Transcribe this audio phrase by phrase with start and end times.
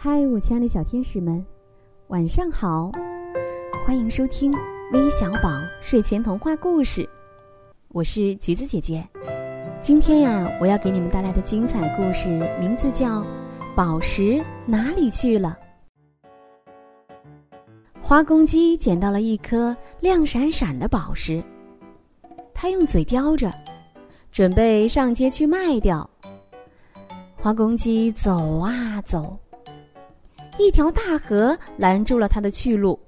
[0.00, 1.44] 嗨，我亲爱的小天使们，
[2.06, 2.92] 晚上好！
[3.84, 4.48] 欢迎收听
[4.92, 7.04] 微小宝睡前童话故事，
[7.88, 9.04] 我是橘子姐姐。
[9.80, 12.28] 今天呀，我要给你们带来的精彩故事
[12.60, 13.22] 名字叫
[13.74, 15.58] 《宝石哪里去了》。
[18.00, 21.42] 花公鸡捡到了一颗亮闪闪的宝石，
[22.54, 23.52] 它用嘴叼着，
[24.30, 26.08] 准备上街去卖掉。
[27.34, 29.36] 花公鸡走啊走。
[30.58, 32.98] 一条大河拦住了他的去路，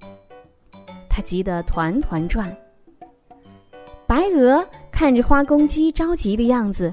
[1.09, 2.57] 他急得团团转。
[4.07, 6.93] 白鹅看着花公鸡着急的样子，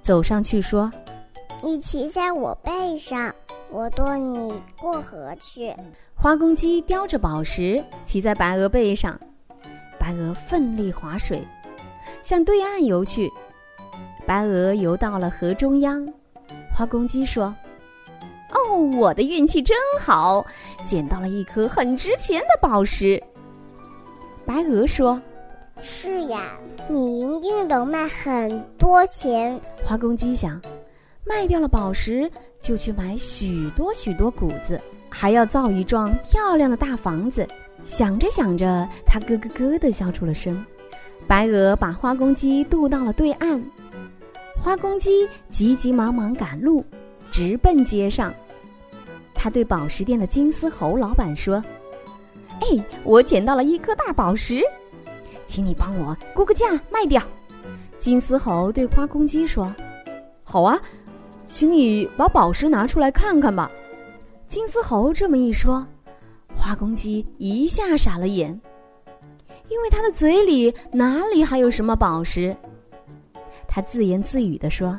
[0.00, 0.90] 走上去说
[1.62, 3.34] ：“你骑在我背上，
[3.70, 5.74] 我驮你过河去。”
[6.14, 9.18] 花公鸡叼着宝石骑在白鹅背上，
[9.98, 11.42] 白鹅奋力划水，
[12.22, 13.30] 向对岸游去。
[14.26, 16.06] 白鹅游到了河中央，
[16.72, 17.54] 花公鸡说。
[18.68, 20.44] 哦，我的运气真好，
[20.84, 23.22] 捡到了一颗很值钱的宝石。
[24.44, 25.20] 白鹅说
[25.82, 26.52] ：“是呀，
[26.88, 30.60] 你一定能卖很多钱。”花公鸡想，
[31.24, 34.78] 卖掉了宝石，就去买许多许多谷子，
[35.08, 37.48] 还要造一幢漂亮的大房子。
[37.84, 40.62] 想着想着，它咯咯咯的笑出了声。
[41.26, 43.62] 白鹅把花公鸡渡到了对岸，
[44.58, 46.84] 花公鸡急急忙忙赶路。
[47.30, 48.32] 直奔街上，
[49.40, 51.62] 他对宝石店的金丝猴老板说
[52.60, 54.60] ：“哎，我捡到了一颗大宝石，
[55.46, 57.22] 请你帮我估个价卖掉。”
[58.00, 59.72] 金丝猴对花公鸡说
[60.42, 60.76] ：“好啊，
[61.48, 63.70] 请你把宝石拿出来看看吧。”
[64.48, 65.86] 金丝猴这么一说，
[66.56, 68.60] 花公鸡一下傻了眼，
[69.68, 72.56] 因为他的嘴里哪里还有什么宝石？
[73.68, 74.98] 他自言自语地说。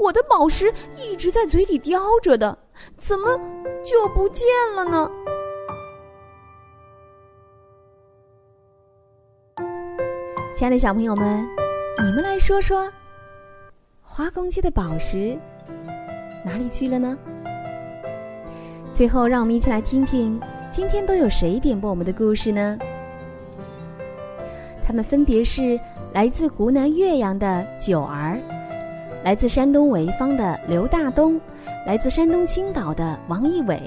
[0.00, 2.56] 我的宝石一直在嘴里叼着的，
[2.96, 3.36] 怎么
[3.84, 5.10] 就不见了呢？
[10.56, 11.46] 亲爱的小朋友们，
[12.02, 12.90] 你们来说说，
[14.02, 15.38] 花公鸡的宝石
[16.44, 17.16] 哪里去了呢？
[18.94, 22.76] 最后，让我们一起来听听今天都有谁点播我们的故事呢？
[24.84, 25.78] 他们分别是
[26.12, 28.40] 来自湖南岳阳的九儿。
[29.28, 31.38] 来自山东潍坊的刘大东，
[31.86, 33.78] 来自山东青岛的王一伟，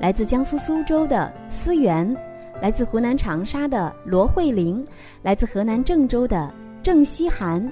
[0.00, 2.16] 来自江苏苏州的思源，
[2.60, 4.84] 来自湖南长沙的罗慧玲，
[5.22, 7.64] 来自河南郑州的郑希涵。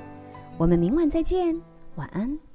[0.56, 1.60] 我们明晚再见，
[1.96, 2.49] 晚安。